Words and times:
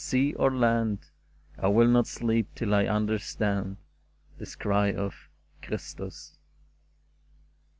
sea 0.03 0.33
or 0.33 0.49
land, 0.49 1.11
I 1.59 1.67
will 1.67 1.87
not 1.87 2.07
sleep 2.07 2.47
till 2.55 2.73
I 2.73 2.87
understand 2.87 3.77
This 4.39 4.55
cry 4.55 4.91
of' 4.93 5.29
Christus 5.61 6.39